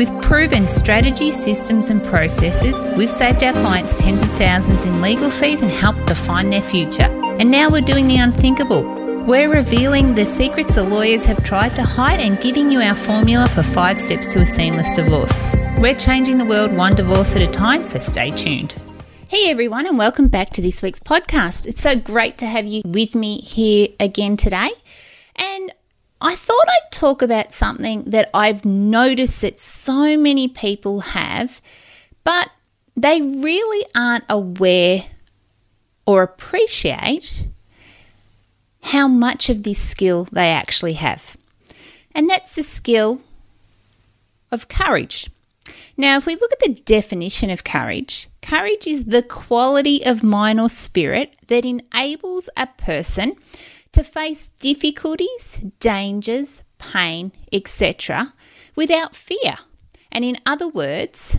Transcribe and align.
With 0.00 0.22
proven 0.22 0.66
strategies, 0.66 1.36
systems, 1.44 1.90
and 1.90 2.02
processes, 2.02 2.86
we've 2.96 3.10
saved 3.10 3.42
our 3.42 3.52
clients 3.52 4.00
tens 4.00 4.22
of 4.22 4.30
thousands 4.30 4.86
in 4.86 5.02
legal 5.02 5.28
fees 5.28 5.60
and 5.60 5.70
helped 5.70 6.06
define 6.06 6.48
their 6.48 6.62
future. 6.62 7.02
And 7.38 7.50
now 7.50 7.68
we're 7.68 7.82
doing 7.82 8.08
the 8.08 8.16
unthinkable. 8.16 8.80
We're 9.26 9.52
revealing 9.52 10.14
the 10.14 10.24
secrets 10.24 10.76
the 10.76 10.84
lawyers 10.84 11.26
have 11.26 11.44
tried 11.44 11.76
to 11.76 11.82
hide 11.82 12.18
and 12.18 12.40
giving 12.40 12.72
you 12.72 12.80
our 12.80 12.94
formula 12.94 13.46
for 13.46 13.62
five 13.62 13.98
steps 13.98 14.32
to 14.32 14.38
a 14.38 14.46
seamless 14.46 14.96
divorce. 14.96 15.44
We're 15.76 15.94
changing 15.94 16.38
the 16.38 16.46
world 16.46 16.74
one 16.74 16.94
divorce 16.94 17.36
at 17.36 17.42
a 17.42 17.46
time, 17.46 17.84
so 17.84 17.98
stay 17.98 18.30
tuned. 18.30 18.76
Hey 19.28 19.50
everyone, 19.50 19.86
and 19.86 19.98
welcome 19.98 20.28
back 20.28 20.48
to 20.52 20.62
this 20.62 20.80
week's 20.80 21.00
podcast. 21.00 21.66
It's 21.66 21.82
so 21.82 21.94
great 21.94 22.38
to 22.38 22.46
have 22.46 22.64
you 22.64 22.80
with 22.86 23.14
me 23.14 23.42
here 23.42 23.88
again 24.00 24.38
today. 24.38 24.70
I 26.20 26.36
thought 26.36 26.68
I'd 26.68 26.92
talk 26.92 27.22
about 27.22 27.52
something 27.52 28.04
that 28.04 28.28
I've 28.34 28.64
noticed 28.64 29.40
that 29.40 29.58
so 29.58 30.18
many 30.18 30.48
people 30.48 31.00
have, 31.00 31.62
but 32.24 32.50
they 32.94 33.22
really 33.22 33.86
aren't 33.94 34.24
aware 34.28 35.04
or 36.06 36.22
appreciate 36.22 37.46
how 38.82 39.08
much 39.08 39.48
of 39.48 39.62
this 39.62 39.78
skill 39.78 40.28
they 40.30 40.50
actually 40.50 40.94
have. 40.94 41.36
And 42.14 42.28
that's 42.28 42.54
the 42.54 42.62
skill 42.62 43.20
of 44.50 44.68
courage. 44.68 45.30
Now, 45.96 46.16
if 46.16 46.26
we 46.26 46.34
look 46.34 46.52
at 46.52 46.60
the 46.60 46.82
definition 46.82 47.50
of 47.50 47.64
courage, 47.64 48.28
courage 48.42 48.86
is 48.86 49.04
the 49.04 49.22
quality 49.22 50.04
of 50.04 50.22
mind 50.22 50.60
or 50.60 50.68
spirit 50.68 51.36
that 51.46 51.64
enables 51.64 52.48
a 52.56 52.66
person 52.66 53.36
to 53.92 54.04
face 54.04 54.48
difficulties, 54.60 55.60
dangers, 55.80 56.62
pain, 56.78 57.32
etc., 57.52 58.34
without 58.76 59.14
fear. 59.14 59.58
And 60.12 60.24
in 60.24 60.38
other 60.46 60.68
words, 60.68 61.36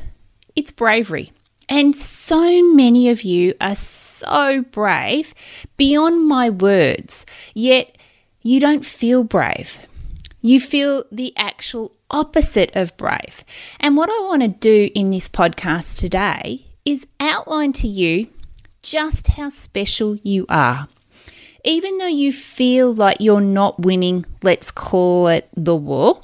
it's 0.55 0.72
bravery. 0.72 1.31
And 1.69 1.95
so 1.95 2.63
many 2.73 3.09
of 3.09 3.23
you 3.23 3.53
are 3.61 3.75
so 3.75 4.63
brave 4.72 5.33
beyond 5.77 6.27
my 6.27 6.49
words, 6.49 7.25
yet 7.53 7.97
you 8.41 8.59
don't 8.59 8.85
feel 8.85 9.23
brave. 9.23 9.88
You 10.41 10.59
feel 10.59 11.05
the 11.11 11.33
actual 11.38 11.95
opposite 12.09 12.75
of 12.75 12.97
brave. 12.97 13.45
And 13.79 13.95
what 13.95 14.09
I 14.09 14.27
want 14.27 14.41
to 14.41 14.47
do 14.47 14.89
in 14.94 15.09
this 15.09 15.29
podcast 15.29 15.99
today 15.99 16.66
is 16.83 17.07
outline 17.19 17.73
to 17.73 17.88
you 17.88 18.27
just 18.81 19.27
how 19.27 19.49
special 19.49 20.17
you 20.23 20.45
are 20.49 20.88
even 21.63 21.97
though 21.97 22.07
you 22.07 22.31
feel 22.31 22.93
like 22.93 23.17
you're 23.19 23.41
not 23.41 23.79
winning, 23.79 24.25
let's 24.41 24.71
call 24.71 25.27
it 25.27 25.49
the 25.55 25.75
war, 25.75 26.23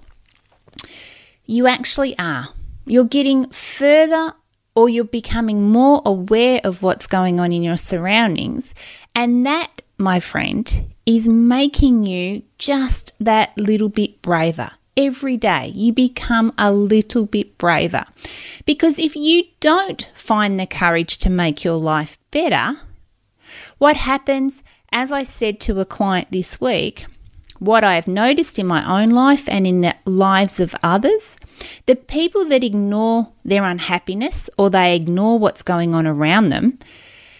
you 1.45 1.67
actually 1.67 2.17
are. 2.17 2.49
You're 2.85 3.05
getting 3.05 3.49
further 3.49 4.33
or 4.75 4.89
you're 4.89 5.03
becoming 5.03 5.69
more 5.69 6.01
aware 6.05 6.61
of 6.63 6.83
what's 6.83 7.07
going 7.07 7.39
on 7.39 7.51
in 7.51 7.63
your 7.63 7.77
surroundings. 7.77 8.75
And 9.15 9.45
that, 9.45 9.81
my 9.97 10.19
friend, 10.19 10.85
is 11.05 11.27
making 11.27 12.05
you 12.05 12.43
just 12.57 13.13
that 13.19 13.57
little 13.57 13.89
bit 13.89 14.21
braver. 14.21 14.71
Every 14.95 15.37
day 15.37 15.71
you 15.73 15.93
become 15.93 16.53
a 16.57 16.71
little 16.71 17.25
bit 17.25 17.57
braver. 17.57 18.05
Because 18.65 18.99
if 18.99 19.15
you 19.15 19.45
don't 19.59 20.09
find 20.13 20.59
the 20.59 20.67
courage 20.67 21.17
to 21.19 21.29
make 21.29 21.63
your 21.63 21.77
life 21.77 22.19
better, 22.31 22.77
what 23.77 23.97
happens 23.97 24.63
as 24.91 25.11
I 25.11 25.23
said 25.23 25.59
to 25.61 25.79
a 25.79 25.85
client 25.85 26.27
this 26.31 26.59
week, 26.61 27.05
what 27.59 27.83
I 27.83 27.95
have 27.95 28.07
noticed 28.07 28.59
in 28.59 28.67
my 28.67 29.01
own 29.01 29.09
life 29.09 29.47
and 29.49 29.65
in 29.65 29.79
the 29.79 29.95
lives 30.05 30.59
of 30.59 30.75
others, 30.83 31.37
the 31.85 31.95
people 31.95 32.45
that 32.45 32.63
ignore 32.63 33.31
their 33.43 33.63
unhappiness 33.63 34.49
or 34.57 34.69
they 34.69 34.95
ignore 34.95 35.39
what's 35.39 35.63
going 35.63 35.95
on 35.95 36.05
around 36.05 36.49
them, 36.49 36.77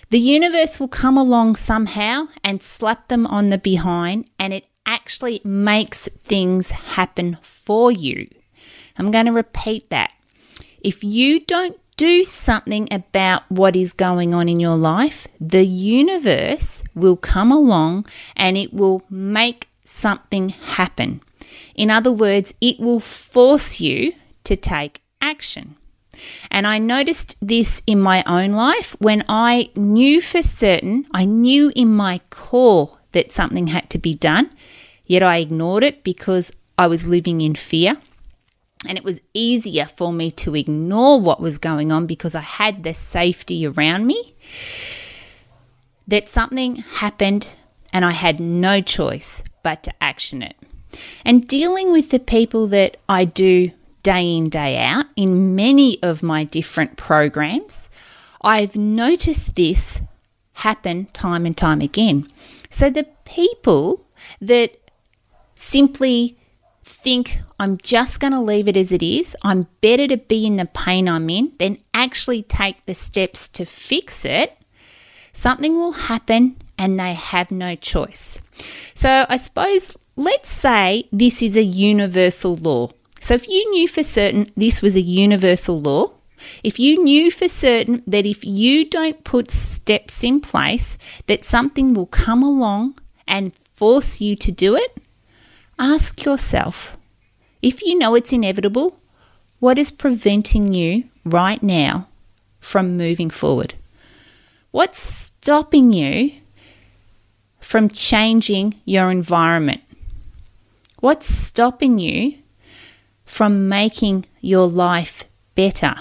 the 0.09 0.19
universe 0.19 0.79
will 0.79 0.87
come 0.87 1.17
along 1.17 1.55
somehow 1.57 2.27
and 2.43 2.61
slap 2.63 3.09
them 3.09 3.27
on 3.27 3.49
the 3.49 3.57
behind, 3.57 4.29
and 4.39 4.53
it 4.53 4.65
actually 4.85 5.41
makes 5.43 6.07
things 6.23 6.71
happen 6.71 7.37
for 7.41 7.91
you. 7.91 8.27
I'm 8.97 9.11
going 9.11 9.25
to 9.25 9.33
repeat 9.33 9.89
that. 9.89 10.13
If 10.79 11.03
you 11.03 11.41
don't 11.41 11.77
do 11.97 12.23
something 12.23 12.87
about 12.91 13.43
what 13.49 13.75
is 13.75 13.91
going 13.91 14.33
on 14.33 14.47
in 14.47 14.59
your 14.59 14.77
life, 14.77 15.27
the 15.41 15.65
universe 15.65 16.83
will 16.93 17.17
come 17.17 17.51
along 17.51 18.05
and 18.35 18.55
it 18.55 18.73
will 18.73 19.01
make 19.09 19.67
something 19.83 20.49
happen. 20.49 21.21
In 21.75 21.89
other 21.89 22.11
words, 22.11 22.53
it 22.61 22.79
will 22.79 22.99
force 22.99 23.79
you 23.79 24.13
to 24.43 24.55
take 24.55 25.01
action. 25.21 25.75
And 26.49 26.65
I 26.65 26.77
noticed 26.77 27.35
this 27.41 27.81
in 27.85 27.99
my 27.99 28.23
own 28.25 28.51
life 28.51 28.95
when 28.99 29.23
I 29.27 29.69
knew 29.75 30.21
for 30.21 30.41
certain, 30.41 31.07
I 31.13 31.25
knew 31.25 31.71
in 31.75 31.93
my 31.93 32.21
core 32.29 32.97
that 33.11 33.31
something 33.31 33.67
had 33.67 33.89
to 33.91 33.97
be 33.97 34.13
done, 34.13 34.51
yet 35.05 35.23
I 35.23 35.37
ignored 35.37 35.83
it 35.83 36.03
because 36.03 36.51
I 36.77 36.87
was 36.87 37.07
living 37.07 37.41
in 37.41 37.55
fear. 37.55 37.97
And 38.85 38.97
it 38.97 39.03
was 39.03 39.19
easier 39.33 39.85
for 39.85 40.13
me 40.13 40.29
to 40.31 40.55
ignore 40.55 41.19
what 41.19 41.41
was 41.41 41.57
going 41.57 41.91
on 41.91 42.05
because 42.05 42.35
I 42.35 42.41
had 42.41 42.83
the 42.83 42.93
safety 42.93 43.65
around 43.65 44.05
me. 44.05 44.35
That 46.07 46.29
something 46.29 46.77
happened 46.77 47.57
and 47.91 48.05
I 48.05 48.11
had 48.11 48.39
no 48.39 48.81
choice 48.81 49.43
but 49.63 49.83
to 49.83 49.93
action 50.01 50.41
it. 50.41 50.55
And 51.25 51.47
dealing 51.47 51.91
with 51.91 52.11
the 52.11 52.19
people 52.19 52.67
that 52.67 52.97
I 53.09 53.25
do 53.25 53.71
day 54.03 54.37
in, 54.37 54.49
day 54.49 54.77
out 54.77 55.05
in 55.15 55.55
many 55.55 56.01
of 56.01 56.23
my 56.23 56.43
different 56.43 56.95
programs, 56.95 57.89
I've 58.41 58.75
noticed 58.75 59.55
this 59.55 60.01
happen 60.53 61.07
time 61.07 61.45
and 61.45 61.57
time 61.57 61.81
again. 61.81 62.27
So 62.69 62.89
the 62.89 63.07
people 63.25 64.05
that 64.39 64.91
simply 65.55 66.36
think 67.07 67.39
I'm 67.57 67.77
just 67.77 68.19
going 68.19 68.33
to 68.33 68.41
leave 68.41 68.67
it 68.67 68.75
as 68.75 68.91
it 68.91 69.01
is, 69.01 69.33
I'm 69.41 69.67
better 69.79 70.09
to 70.09 70.17
be 70.17 70.45
in 70.45 70.57
the 70.57 70.65
pain 70.65 71.07
I'm 71.07 71.29
in 71.29 71.53
than 71.57 71.77
actually 71.93 72.43
take 72.43 72.85
the 72.85 72.93
steps 72.93 73.47
to 73.49 73.63
fix 73.63 74.25
it, 74.25 74.57
something 75.31 75.77
will 75.77 75.93
happen 75.93 76.57
and 76.77 76.99
they 76.99 77.13
have 77.13 77.49
no 77.49 77.75
choice. 77.75 78.41
So 78.93 79.25
I 79.29 79.37
suppose 79.37 79.95
let's 80.17 80.49
say 80.49 81.07
this 81.13 81.41
is 81.41 81.55
a 81.55 81.63
universal 81.63 82.57
law. 82.57 82.89
So 83.21 83.35
if 83.35 83.47
you 83.47 83.71
knew 83.71 83.87
for 83.87 84.03
certain 84.03 84.51
this 84.57 84.81
was 84.81 84.97
a 84.97 85.01
universal 85.01 85.79
law, 85.79 86.11
if 86.61 86.77
you 86.77 87.01
knew 87.01 87.31
for 87.31 87.47
certain 87.47 88.03
that 88.05 88.25
if 88.25 88.43
you 88.43 88.83
don't 88.83 89.23
put 89.23 89.49
steps 89.49 90.25
in 90.25 90.41
place 90.41 90.97
that 91.27 91.45
something 91.45 91.93
will 91.93 92.07
come 92.07 92.43
along 92.43 92.97
and 93.25 93.55
force 93.55 94.19
you 94.19 94.35
to 94.35 94.51
do 94.51 94.75
it, 94.75 94.99
Ask 95.79 96.25
yourself 96.25 96.96
if 97.61 97.81
you 97.81 97.97
know 97.97 98.15
it's 98.15 98.33
inevitable, 98.33 98.99
what 99.59 99.77
is 99.77 99.91
preventing 99.91 100.73
you 100.73 101.05
right 101.25 101.61
now 101.61 102.07
from 102.59 102.97
moving 102.97 103.29
forward? 103.29 103.73
What's 104.71 104.99
stopping 104.99 105.93
you 105.93 106.33
from 107.59 107.89
changing 107.89 108.75
your 108.85 109.09
environment? 109.09 109.81
What's 110.99 111.27
stopping 111.27 111.99
you 111.99 112.37
from 113.25 113.67
making 113.69 114.25
your 114.41 114.67
life 114.67 115.23
better? 115.55 115.95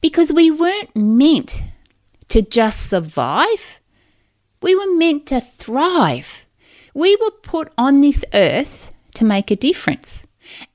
Because 0.00 0.32
we 0.32 0.50
weren't 0.50 0.94
meant 0.94 1.62
to 2.28 2.42
just 2.42 2.88
survive, 2.88 3.80
we 4.62 4.74
were 4.74 4.94
meant 4.94 5.26
to 5.26 5.40
thrive. 5.40 6.44
We 6.92 7.16
were 7.16 7.30
put 7.30 7.72
on 7.78 8.00
this 8.00 8.24
earth 8.34 8.92
to 9.14 9.24
make 9.24 9.50
a 9.50 9.56
difference. 9.56 10.26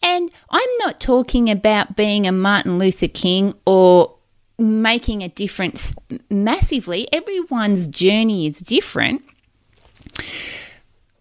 And 0.01 0.31
I'm 0.49 0.69
not 0.79 0.99
talking 0.99 1.49
about 1.49 1.95
being 1.95 2.27
a 2.27 2.31
Martin 2.31 2.77
Luther 2.77 3.07
King 3.07 3.53
or 3.65 4.15
making 4.57 5.21
a 5.21 5.29
difference 5.29 5.93
massively. 6.29 7.07
Everyone's 7.13 7.87
journey 7.87 8.47
is 8.47 8.59
different. 8.59 9.23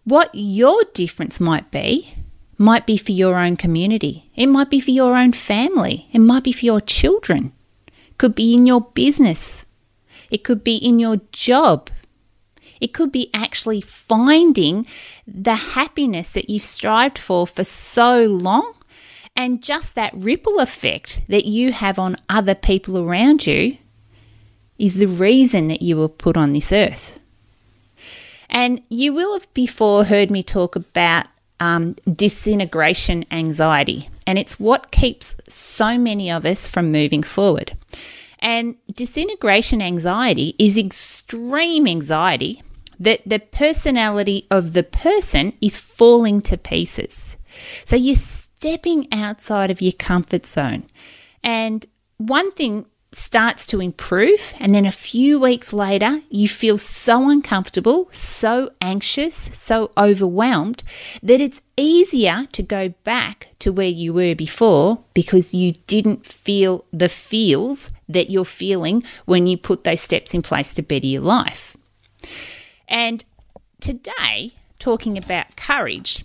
What 0.03 0.29
your 0.33 0.83
difference 0.93 1.39
might 1.39 1.71
be, 1.71 2.13
might 2.57 2.85
be 2.85 2.95
for 2.97 3.11
your 3.11 3.35
own 3.37 3.57
community. 3.57 4.29
It 4.35 4.47
might 4.47 4.69
be 4.69 4.79
for 4.79 4.91
your 4.91 5.15
own 5.15 5.33
family. 5.33 6.07
It 6.13 6.19
might 6.19 6.43
be 6.43 6.51
for 6.51 6.65
your 6.65 6.81
children. 6.81 7.51
Could 8.17 8.35
be 8.35 8.53
in 8.53 8.65
your 8.65 8.81
business. 8.81 9.65
It 10.29 10.43
could 10.43 10.63
be 10.63 10.77
in 10.77 10.99
your 10.99 11.21
job. 11.31 11.89
It 12.81 12.93
could 12.93 13.11
be 13.11 13.29
actually 13.33 13.81
finding 13.81 14.85
the 15.27 15.55
happiness 15.55 16.31
that 16.31 16.49
you've 16.49 16.63
strived 16.63 17.17
for 17.17 17.47
for 17.47 17.63
so 17.63 18.23
long 18.23 18.73
and 19.35 19.61
just 19.61 19.95
that 19.95 20.13
ripple 20.15 20.59
effect 20.59 21.21
that 21.27 21.45
you 21.45 21.71
have 21.73 21.99
on 21.99 22.15
other 22.29 22.55
people 22.55 22.97
around 22.97 23.45
you 23.45 23.77
is 24.77 24.95
the 24.95 25.07
reason 25.07 25.67
that 25.67 25.81
you 25.81 25.97
were 25.97 26.09
put 26.09 26.37
on 26.37 26.53
this 26.53 26.71
earth. 26.71 27.19
And 28.49 28.81
you 28.89 29.13
will 29.13 29.33
have 29.33 29.53
before 29.53 30.05
heard 30.05 30.31
me 30.31 30.43
talk 30.43 30.75
about 30.75 31.25
um, 31.59 31.95
disintegration 32.11 33.25
anxiety, 33.31 34.09
and 34.27 34.37
it's 34.37 34.59
what 34.59 34.91
keeps 34.91 35.33
so 35.47 35.97
many 35.97 36.29
of 36.31 36.45
us 36.45 36.67
from 36.67 36.91
moving 36.91 37.23
forward. 37.23 37.75
And 38.39 38.75
disintegration 38.93 39.81
anxiety 39.81 40.55
is 40.59 40.77
extreme 40.77 41.87
anxiety 41.87 42.61
that 42.99 43.21
the 43.25 43.39
personality 43.39 44.47
of 44.51 44.73
the 44.73 44.83
person 44.83 45.53
is 45.61 45.77
falling 45.77 46.41
to 46.41 46.57
pieces. 46.57 47.37
So 47.85 47.95
you're 47.95 48.15
stepping 48.15 49.07
outside 49.11 49.71
of 49.71 49.81
your 49.81 49.93
comfort 49.93 50.45
zone. 50.45 50.85
And 51.43 51.85
one 52.17 52.51
thing 52.53 52.85
starts 53.17 53.65
to 53.67 53.79
improve, 53.79 54.53
and 54.59 54.75
then 54.75 54.85
a 54.85 54.91
few 54.91 55.39
weeks 55.39 55.71
later, 55.71 56.21
you 56.29 56.49
feel 56.49 56.77
so 56.77 57.29
uncomfortable, 57.29 58.09
so 58.11 58.69
anxious, 58.81 59.35
so 59.35 59.91
overwhelmed 59.97 60.83
that 61.23 61.39
it's 61.39 61.61
easier 61.77 62.47
to 62.51 62.61
go 62.61 62.89
back 63.03 63.49
to 63.59 63.71
where 63.71 63.87
you 63.87 64.13
were 64.13 64.35
before 64.35 65.03
because 65.13 65.53
you 65.53 65.73
didn't 65.87 66.25
feel 66.25 66.85
the 66.91 67.09
feels 67.09 67.89
that 68.09 68.29
you're 68.29 68.45
feeling 68.45 69.03
when 69.25 69.47
you 69.47 69.57
put 69.57 69.83
those 69.83 70.01
steps 70.01 70.33
in 70.33 70.41
place 70.41 70.73
to 70.73 70.81
better 70.81 71.07
your 71.07 71.21
life. 71.21 71.74
And 72.87 73.23
today, 73.79 74.53
talking 74.79 75.17
about 75.17 75.55
courage, 75.55 76.23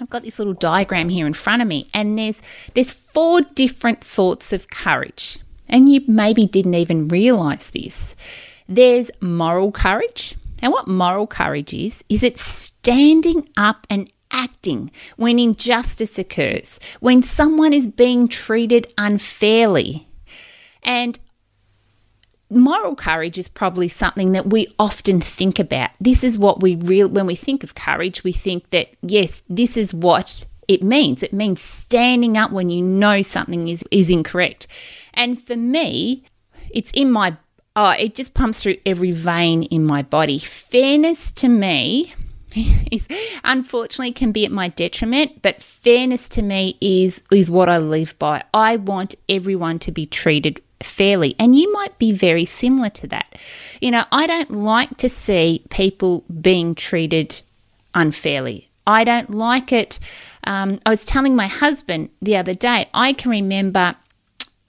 I've 0.00 0.10
got 0.10 0.22
this 0.22 0.38
little 0.38 0.54
diagram 0.54 1.08
here 1.08 1.26
in 1.26 1.34
front 1.34 1.62
of 1.62 1.68
me, 1.68 1.88
and 1.92 2.18
there's 2.18 2.40
there's 2.74 2.92
four 2.92 3.40
different 3.40 4.04
sorts 4.04 4.52
of 4.52 4.70
courage. 4.70 5.38
And 5.68 5.88
you 5.88 6.02
maybe 6.06 6.46
didn't 6.46 6.74
even 6.74 7.08
realize 7.08 7.70
this. 7.70 8.14
There's 8.68 9.10
moral 9.20 9.70
courage. 9.72 10.36
And 10.60 10.72
what 10.72 10.88
moral 10.88 11.26
courage 11.26 11.72
is, 11.72 12.02
is 12.08 12.22
it's 12.22 12.40
standing 12.40 13.48
up 13.56 13.86
and 13.88 14.10
acting 14.30 14.90
when 15.16 15.38
injustice 15.38 16.18
occurs, 16.18 16.80
when 17.00 17.22
someone 17.22 17.72
is 17.72 17.86
being 17.86 18.28
treated 18.28 18.92
unfairly. 18.98 20.08
And 20.82 21.18
moral 22.50 22.94
courage 22.94 23.38
is 23.38 23.48
probably 23.48 23.88
something 23.88 24.32
that 24.32 24.48
we 24.50 24.72
often 24.78 25.20
think 25.20 25.58
about. 25.58 25.90
This 26.00 26.24
is 26.24 26.38
what 26.38 26.62
we 26.62 26.76
real 26.76 27.08
when 27.08 27.26
we 27.26 27.34
think 27.34 27.62
of 27.62 27.74
courage, 27.74 28.24
we 28.24 28.32
think 28.32 28.70
that 28.70 28.88
yes, 29.02 29.42
this 29.48 29.76
is 29.76 29.92
what 29.92 30.46
it 30.66 30.82
means. 30.82 31.22
It 31.22 31.32
means 31.32 31.60
standing 31.60 32.36
up 32.36 32.50
when 32.52 32.70
you 32.70 32.82
know 32.82 33.22
something 33.22 33.68
is 33.68 33.84
is 33.90 34.10
incorrect. 34.10 34.66
And 35.14 35.40
for 35.40 35.56
me, 35.56 36.24
it's 36.70 36.90
in 36.92 37.10
my 37.10 37.36
oh, 37.76 37.90
it 37.90 38.14
just 38.14 38.34
pumps 38.34 38.62
through 38.62 38.76
every 38.84 39.10
vein 39.10 39.64
in 39.64 39.84
my 39.84 40.02
body. 40.02 40.38
Fairness 40.38 41.32
to 41.32 41.48
me 41.48 42.14
is 42.90 43.08
unfortunately 43.44 44.12
can 44.12 44.32
be 44.32 44.44
at 44.44 44.52
my 44.52 44.68
detriment, 44.68 45.42
but 45.42 45.62
fairness 45.62 46.28
to 46.30 46.42
me 46.42 46.76
is 46.80 47.22
is 47.30 47.50
what 47.50 47.68
I 47.68 47.78
live 47.78 48.18
by. 48.18 48.44
I 48.52 48.76
want 48.76 49.14
everyone 49.28 49.78
to 49.80 49.92
be 49.92 50.06
treated 50.06 50.60
fairly. 50.82 51.34
And 51.38 51.56
you 51.56 51.72
might 51.72 51.98
be 51.98 52.12
very 52.12 52.44
similar 52.44 52.90
to 52.90 53.06
that. 53.08 53.36
You 53.80 53.90
know, 53.90 54.04
I 54.12 54.26
don't 54.26 54.50
like 54.50 54.96
to 54.98 55.08
see 55.08 55.64
people 55.70 56.24
being 56.40 56.74
treated 56.74 57.40
unfairly. 57.94 58.68
I 58.86 59.04
don't 59.04 59.30
like 59.30 59.72
it. 59.72 59.98
Um, 60.44 60.78
I 60.86 60.90
was 60.90 61.04
telling 61.04 61.36
my 61.36 61.46
husband 61.46 62.10
the 62.22 62.36
other 62.36 62.54
day, 62.54 62.88
I 62.94 63.12
can 63.12 63.30
remember 63.30 63.96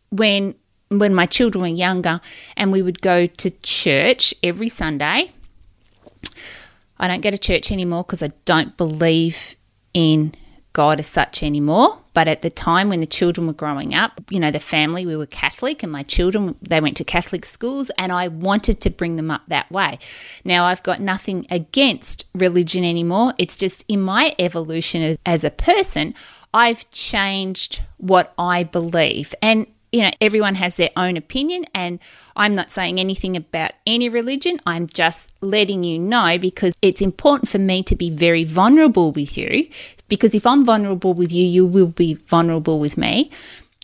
when 0.09 0.55
when 0.89 1.13
my 1.13 1.27
children 1.27 1.61
were 1.61 1.67
younger 1.67 2.19
and 2.57 2.71
we 2.71 2.81
would 2.81 2.99
go 2.99 3.27
to 3.27 3.51
church 3.61 4.33
every 4.41 4.69
Sunday. 4.69 5.31
I 6.99 7.07
don't 7.07 7.21
go 7.21 7.29
to 7.29 7.37
church 7.37 7.71
anymore 7.71 8.03
because 8.03 8.23
I 8.23 8.31
don't 8.45 8.75
believe 8.75 9.55
in 9.93 10.33
God 10.73 10.99
as 10.99 11.07
such 11.07 11.43
anymore. 11.43 11.99
But 12.13 12.27
at 12.27 12.41
the 12.41 12.49
time 12.49 12.89
when 12.89 12.99
the 12.99 13.07
children 13.07 13.47
were 13.47 13.53
growing 13.53 13.93
up, 13.93 14.21
you 14.29 14.39
know, 14.39 14.51
the 14.51 14.59
family, 14.59 15.05
we 15.05 15.15
were 15.15 15.25
Catholic 15.25 15.83
and 15.83 15.91
my 15.91 16.03
children, 16.03 16.55
they 16.61 16.81
went 16.81 16.97
to 16.97 17.03
Catholic 17.03 17.45
schools 17.45 17.89
and 17.97 18.11
I 18.11 18.27
wanted 18.27 18.81
to 18.81 18.89
bring 18.89 19.15
them 19.15 19.31
up 19.31 19.43
that 19.47 19.71
way. 19.71 19.99
Now, 20.43 20.65
I've 20.65 20.83
got 20.83 21.01
nothing 21.01 21.47
against 21.49 22.25
religion 22.33 22.83
anymore. 22.83 23.33
It's 23.37 23.55
just 23.55 23.85
in 23.87 24.01
my 24.01 24.35
evolution 24.37 25.17
as 25.25 25.43
a 25.43 25.49
person, 25.49 26.13
I've 26.53 26.89
changed 26.91 27.81
what 27.97 28.33
I 28.37 28.63
believe. 28.63 29.33
And 29.41 29.67
you 29.91 30.03
know, 30.03 30.11
everyone 30.21 30.55
has 30.55 30.75
their 30.75 30.91
own 30.95 31.17
opinion, 31.17 31.65
and 31.73 31.99
I'm 32.35 32.53
not 32.53 32.71
saying 32.71 32.99
anything 32.99 33.35
about 33.35 33.71
any 33.87 34.09
religion. 34.09 34.59
I'm 34.65 34.87
just 34.87 35.33
letting 35.41 35.83
you 35.83 35.99
know 35.99 36.37
because 36.37 36.73
it's 36.81 37.01
important 37.01 37.49
for 37.49 37.59
me 37.59 37.83
to 37.83 37.95
be 37.95 38.09
very 38.09 38.43
vulnerable 38.43 39.11
with 39.11 39.37
you. 39.37 39.69
Because 40.07 40.33
if 40.33 40.45
I'm 40.45 40.65
vulnerable 40.65 41.13
with 41.13 41.31
you, 41.31 41.45
you 41.45 41.65
will 41.65 41.87
be 41.87 42.15
vulnerable 42.15 42.79
with 42.79 42.97
me. 42.97 43.31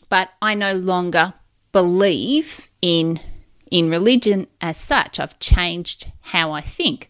But 0.09 0.29
I 0.41 0.53
no 0.53 0.73
longer 0.73 1.33
believe 1.71 2.69
in 2.81 3.19
in 3.71 3.89
religion 3.89 4.47
as 4.61 4.77
such. 4.77 5.19
I've 5.19 5.37
changed 5.39 6.11
how 6.21 6.51
I 6.51 6.61
think. 6.61 7.09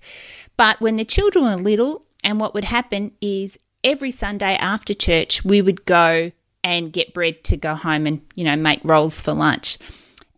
But 0.58 0.80
when 0.80 0.96
the 0.96 1.06
children 1.06 1.44
were 1.44 1.56
little, 1.58 2.06
and 2.24 2.40
what 2.40 2.54
would 2.54 2.64
happen 2.64 3.12
is 3.22 3.58
every 3.84 4.12
Sunday 4.12 4.56
after 4.56 4.94
church, 4.94 5.46
we 5.46 5.62
would 5.62 5.86
go 5.86 6.32
and 6.66 6.92
get 6.92 7.14
bread 7.14 7.44
to 7.44 7.56
go 7.56 7.76
home 7.76 8.08
and, 8.08 8.22
you 8.34 8.44
know, 8.44 8.56
make 8.56 8.82
rolls 8.84 9.22
for 9.22 9.34
lunch. 9.34 9.78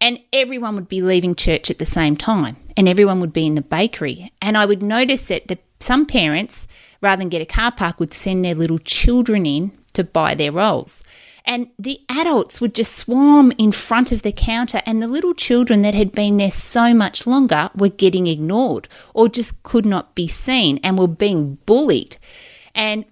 And 0.01 0.19
everyone 0.33 0.75
would 0.75 0.89
be 0.89 1.01
leaving 1.01 1.35
church 1.35 1.71
at 1.71 1.79
the 1.79 1.85
same 1.85 2.17
time, 2.17 2.57
and 2.75 2.89
everyone 2.89 3.21
would 3.21 3.31
be 3.31 3.47
in 3.47 3.55
the 3.55 3.61
bakery. 3.61 4.31
And 4.41 4.57
I 4.57 4.65
would 4.65 4.83
notice 4.83 5.27
that 5.27 5.47
the, 5.47 5.57
some 5.79 6.05
parents, 6.05 6.67
rather 7.01 7.21
than 7.21 7.29
get 7.29 7.41
a 7.41 7.45
car 7.45 7.71
park, 7.71 8.01
would 8.01 8.13
send 8.13 8.43
their 8.43 8.55
little 8.55 8.77
children 8.77 9.45
in 9.45 9.71
to 9.93 10.03
buy 10.03 10.35
their 10.35 10.51
rolls. 10.51 11.01
And 11.45 11.69
the 11.79 12.01
adults 12.09 12.59
would 12.59 12.75
just 12.75 12.97
swarm 12.97 13.53
in 13.57 13.71
front 13.71 14.11
of 14.11 14.21
the 14.21 14.33
counter, 14.33 14.81
and 14.85 15.01
the 15.01 15.07
little 15.07 15.33
children 15.33 15.81
that 15.83 15.93
had 15.93 16.11
been 16.11 16.35
there 16.35 16.51
so 16.51 16.93
much 16.93 17.25
longer 17.25 17.69
were 17.73 17.87
getting 17.87 18.27
ignored 18.27 18.89
or 19.13 19.29
just 19.29 19.63
could 19.63 19.85
not 19.85 20.13
be 20.13 20.27
seen 20.27 20.77
and 20.83 20.99
were 20.99 21.07
being 21.07 21.57
bullied. 21.65 22.17
And 22.75 23.05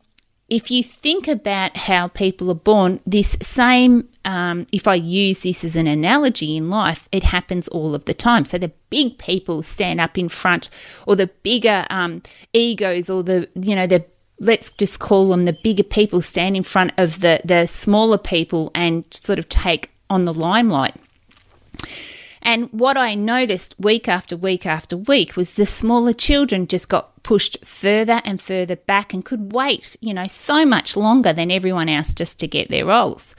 if 0.47 0.69
you 0.69 0.83
think 0.83 1.27
about 1.27 1.75
how 1.75 2.07
people 2.07 2.51
are 2.51 2.55
born, 2.55 2.99
this 3.05 3.35
same, 3.41 4.07
um, 4.25 4.67
if 4.71 4.87
I 4.87 4.95
use 4.95 5.39
this 5.39 5.63
as 5.63 5.75
an 5.75 5.87
analogy 5.87 6.55
in 6.55 6.69
life, 6.69 7.09
it 7.11 7.23
happens 7.23 7.67
all 7.69 7.95
of 7.95 8.05
the 8.05 8.13
time. 8.13 8.45
So 8.45 8.59
the 8.59 8.71
big 8.89 9.17
people 9.17 9.63
stand 9.63 9.99
up 9.99 10.17
in 10.17 10.29
front, 10.29 10.69
or 11.07 11.15
the 11.15 11.27
bigger 11.41 11.85
um, 11.89 12.21
egos, 12.53 13.09
or 13.09 13.23
the, 13.23 13.49
you 13.55 13.75
know, 13.75 13.87
the 13.87 14.05
let's 14.39 14.73
just 14.73 14.99
call 14.99 15.29
them 15.29 15.45
the 15.45 15.57
bigger 15.63 15.83
people 15.83 16.21
stand 16.21 16.55
in 16.55 16.63
front 16.63 16.91
of 16.97 17.21
the, 17.21 17.41
the 17.45 17.65
smaller 17.65 18.17
people 18.17 18.69
and 18.75 19.05
sort 19.11 19.39
of 19.39 19.49
take 19.49 19.91
on 20.09 20.25
the 20.25 20.33
limelight. 20.33 20.93
And 22.45 22.71
what 22.71 22.95
I 22.95 23.15
noticed 23.15 23.73
week 23.79 24.07
after 24.07 24.37
week 24.37 24.67
after 24.67 24.95
week 24.95 25.35
was 25.35 25.55
the 25.55 25.65
smaller 25.65 26.13
children 26.13 26.67
just 26.67 26.87
got 26.87 27.23
pushed 27.23 27.57
further 27.65 28.21
and 28.23 28.39
further 28.39 28.75
back 28.75 29.15
and 29.15 29.25
could 29.25 29.51
wait, 29.51 29.97
you 29.99 30.13
know, 30.13 30.27
so 30.27 30.63
much 30.63 30.95
longer 30.95 31.33
than 31.33 31.49
everyone 31.49 31.89
else 31.89 32.13
just 32.13 32.37
to 32.39 32.47
get 32.47 32.69
their 32.69 32.85
rolls. 32.85 33.33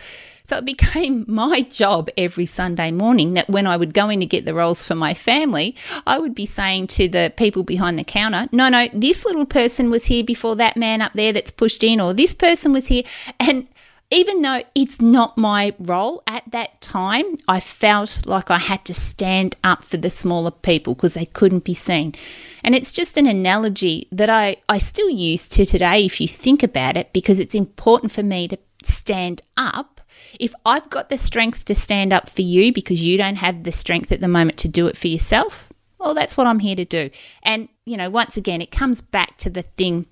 So 0.48 0.56
it 0.56 0.64
became 0.64 1.24
my 1.28 1.60
job 1.60 2.08
every 2.16 2.46
Sunday 2.46 2.90
morning 2.90 3.34
that 3.34 3.48
when 3.48 3.68
I 3.68 3.76
would 3.76 3.94
go 3.94 4.08
in 4.08 4.18
to 4.20 4.26
get 4.26 4.44
the 4.44 4.54
rolls 4.54 4.82
for 4.82 4.96
my 4.96 5.14
family, 5.14 5.76
I 6.04 6.18
would 6.18 6.34
be 6.34 6.44
saying 6.44 6.88
to 6.88 7.06
the 7.06 7.32
people 7.36 7.62
behind 7.62 8.00
the 8.00 8.04
counter, 8.04 8.48
no, 8.50 8.68
no, 8.68 8.88
this 8.92 9.24
little 9.24 9.46
person 9.46 9.88
was 9.88 10.06
here 10.06 10.24
before 10.24 10.56
that 10.56 10.76
man 10.76 11.00
up 11.00 11.12
there 11.12 11.32
that's 11.32 11.52
pushed 11.52 11.84
in, 11.84 12.00
or 12.00 12.12
this 12.12 12.34
person 12.34 12.72
was 12.72 12.88
here. 12.88 13.04
And 13.38 13.68
even 14.10 14.42
though 14.42 14.62
it's 14.74 15.00
not 15.00 15.36
my 15.36 15.74
role 15.78 16.22
at 16.26 16.44
that 16.52 16.80
time, 16.80 17.36
I 17.48 17.60
felt 17.60 18.24
like 18.26 18.50
I 18.50 18.58
had 18.58 18.84
to 18.84 18.94
stand 18.94 19.56
up 19.64 19.82
for 19.82 19.96
the 19.96 20.10
smaller 20.10 20.52
people 20.52 20.94
because 20.94 21.14
they 21.14 21.26
couldn't 21.26 21.64
be 21.64 21.74
seen. 21.74 22.14
And 22.62 22.74
it's 22.74 22.92
just 22.92 23.16
an 23.16 23.26
analogy 23.26 24.08
that 24.12 24.30
I, 24.30 24.56
I 24.68 24.78
still 24.78 25.10
use 25.10 25.48
to 25.50 25.66
today 25.66 26.06
if 26.06 26.20
you 26.20 26.28
think 26.28 26.62
about 26.62 26.96
it, 26.96 27.12
because 27.12 27.40
it's 27.40 27.54
important 27.54 28.12
for 28.12 28.22
me 28.22 28.46
to 28.48 28.58
stand 28.84 29.42
up. 29.56 30.00
If 30.38 30.54
I've 30.64 30.88
got 30.88 31.08
the 31.08 31.18
strength 31.18 31.64
to 31.64 31.74
stand 31.74 32.12
up 32.12 32.30
for 32.30 32.42
you 32.42 32.72
because 32.72 33.06
you 33.06 33.18
don't 33.18 33.36
have 33.36 33.64
the 33.64 33.72
strength 33.72 34.12
at 34.12 34.20
the 34.20 34.28
moment 34.28 34.56
to 34.58 34.68
do 34.68 34.86
it 34.86 34.96
for 34.96 35.08
yourself, 35.08 35.68
well, 35.98 36.14
that's 36.14 36.36
what 36.36 36.46
I'm 36.46 36.60
here 36.60 36.76
to 36.76 36.84
do. 36.84 37.10
And, 37.42 37.68
you 37.84 37.96
know, 37.96 38.08
once 38.08 38.36
again, 38.36 38.62
it 38.62 38.70
comes 38.70 39.00
back 39.00 39.36
to 39.38 39.50
the 39.50 39.62
thing 39.62 40.06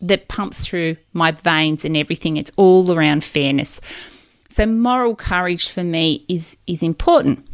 that 0.00 0.28
pumps 0.28 0.66
through 0.66 0.96
my 1.12 1.32
veins 1.32 1.84
and 1.84 1.96
everything. 1.96 2.36
It's 2.36 2.52
all 2.56 2.92
around 2.92 3.24
fairness. 3.24 3.80
So 4.48 4.66
moral 4.66 5.14
courage 5.14 5.68
for 5.68 5.84
me 5.84 6.24
is 6.28 6.56
is 6.66 6.82
important. 6.82 7.46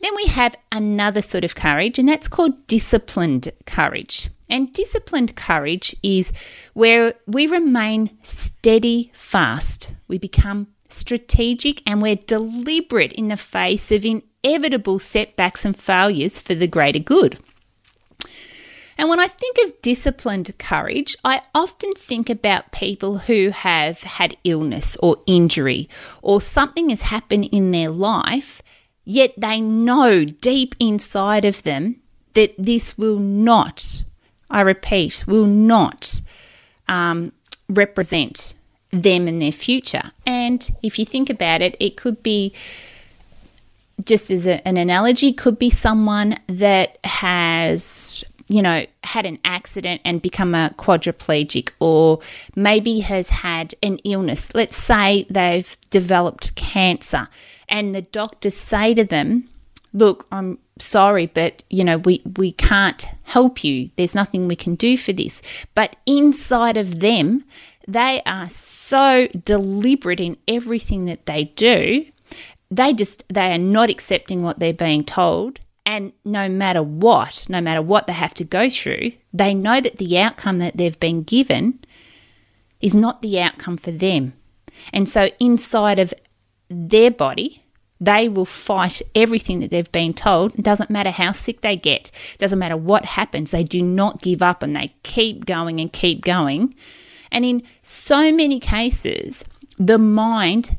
Then 0.00 0.14
we 0.14 0.26
have 0.26 0.56
another 0.70 1.22
sort 1.22 1.44
of 1.44 1.54
courage, 1.54 1.98
and 1.98 2.08
that's 2.08 2.28
called 2.28 2.66
disciplined 2.66 3.50
courage. 3.64 4.30
And 4.48 4.72
disciplined 4.72 5.36
courage 5.36 5.96
is 6.02 6.32
where 6.74 7.14
we 7.26 7.46
remain 7.46 8.16
steady 8.22 9.10
fast. 9.14 9.90
We 10.06 10.18
become 10.18 10.68
strategic 10.88 11.82
and 11.88 12.00
we're 12.00 12.16
deliberate 12.16 13.12
in 13.12 13.26
the 13.26 13.36
face 13.36 13.90
of 13.90 14.04
inevitable 14.04 14.98
setbacks 14.98 15.64
and 15.64 15.76
failures 15.76 16.40
for 16.40 16.54
the 16.54 16.68
greater 16.68 17.00
good. 17.00 17.38
And 18.98 19.08
when 19.08 19.20
I 19.20 19.26
think 19.26 19.58
of 19.64 19.82
disciplined 19.82 20.56
courage, 20.58 21.16
I 21.24 21.42
often 21.54 21.92
think 21.92 22.30
about 22.30 22.72
people 22.72 23.18
who 23.18 23.50
have 23.50 24.00
had 24.02 24.36
illness 24.44 24.96
or 25.00 25.18
injury 25.26 25.88
or 26.22 26.40
something 26.40 26.88
has 26.88 27.02
happened 27.02 27.46
in 27.52 27.72
their 27.72 27.90
life, 27.90 28.62
yet 29.04 29.34
they 29.36 29.60
know 29.60 30.24
deep 30.24 30.74
inside 30.80 31.44
of 31.44 31.62
them 31.62 31.96
that 32.32 32.54
this 32.58 32.96
will 32.96 33.18
not, 33.18 34.02
I 34.50 34.62
repeat, 34.62 35.24
will 35.26 35.46
not 35.46 36.22
um, 36.88 37.32
represent 37.68 38.54
them 38.90 39.28
and 39.28 39.42
their 39.42 39.52
future. 39.52 40.12
And 40.24 40.66
if 40.82 40.98
you 40.98 41.04
think 41.04 41.28
about 41.28 41.60
it, 41.60 41.76
it 41.80 41.96
could 41.96 42.22
be 42.22 42.54
just 44.04 44.30
as 44.30 44.46
a, 44.46 44.66
an 44.66 44.76
analogy, 44.76 45.32
could 45.32 45.58
be 45.58 45.70
someone 45.70 46.36
that 46.46 46.98
has 47.04 48.24
you 48.48 48.62
know, 48.62 48.86
had 49.02 49.26
an 49.26 49.38
accident 49.44 50.00
and 50.04 50.22
become 50.22 50.54
a 50.54 50.72
quadriplegic, 50.76 51.70
or 51.80 52.20
maybe 52.54 53.00
has 53.00 53.28
had 53.28 53.74
an 53.82 53.98
illness. 53.98 54.54
Let's 54.54 54.76
say 54.76 55.26
they've 55.28 55.76
developed 55.90 56.54
cancer, 56.54 57.28
and 57.68 57.94
the 57.94 58.02
doctors 58.02 58.56
say 58.56 58.94
to 58.94 59.04
them, 59.04 59.48
Look, 59.92 60.26
I'm 60.30 60.58
sorry, 60.78 61.26
but 61.26 61.62
you 61.70 61.82
know, 61.82 61.98
we, 61.98 62.22
we 62.36 62.52
can't 62.52 63.06
help 63.22 63.64
you. 63.64 63.90
There's 63.96 64.14
nothing 64.14 64.46
we 64.46 64.56
can 64.56 64.74
do 64.74 64.96
for 64.96 65.12
this. 65.12 65.40
But 65.74 65.96
inside 66.04 66.76
of 66.76 67.00
them, 67.00 67.44
they 67.88 68.20
are 68.26 68.50
so 68.50 69.28
deliberate 69.28 70.20
in 70.20 70.36
everything 70.46 71.06
that 71.06 71.26
they 71.26 71.44
do. 71.44 72.06
They 72.70 72.92
just 72.92 73.24
they 73.28 73.52
are 73.52 73.58
not 73.58 73.90
accepting 73.90 74.42
what 74.42 74.58
they're 74.58 74.74
being 74.74 75.04
told 75.04 75.60
and 75.86 76.12
no 76.24 76.48
matter 76.48 76.82
what, 76.82 77.46
no 77.48 77.60
matter 77.60 77.80
what 77.80 78.08
they 78.08 78.12
have 78.12 78.34
to 78.34 78.44
go 78.44 78.68
through, 78.68 79.12
they 79.32 79.54
know 79.54 79.80
that 79.80 79.98
the 79.98 80.18
outcome 80.18 80.58
that 80.58 80.76
they've 80.76 80.98
been 80.98 81.22
given 81.22 81.78
is 82.80 82.92
not 82.94 83.22
the 83.22 83.40
outcome 83.40 83.76
for 83.76 83.92
them. 83.92 84.32
And 84.92 85.08
so 85.08 85.30
inside 85.38 86.00
of 86.00 86.12
their 86.68 87.12
body, 87.12 87.62
they 88.00 88.28
will 88.28 88.44
fight 88.44 89.00
everything 89.14 89.60
that 89.60 89.70
they've 89.70 89.90
been 89.92 90.12
told. 90.12 90.58
It 90.58 90.64
doesn't 90.64 90.90
matter 90.90 91.10
how 91.10 91.30
sick 91.30 91.60
they 91.60 91.76
get, 91.76 92.10
it 92.34 92.38
doesn't 92.38 92.58
matter 92.58 92.76
what 92.76 93.04
happens, 93.04 93.52
they 93.52 93.64
do 93.64 93.80
not 93.80 94.20
give 94.20 94.42
up 94.42 94.64
and 94.64 94.74
they 94.74 94.92
keep 95.04 95.46
going 95.46 95.80
and 95.80 95.92
keep 95.92 96.22
going. 96.22 96.74
And 97.30 97.44
in 97.44 97.62
so 97.82 98.32
many 98.32 98.58
cases, 98.58 99.44
the 99.78 99.98
mind 99.98 100.76